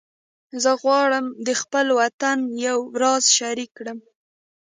زه 0.63 0.71
غواړم 0.81 1.25
د 1.45 1.49
خپل 1.61 1.85
باطن 1.97 2.39
یو 2.67 2.79
راز 3.01 3.23
شریک 3.37 3.69
کړم 3.77 3.99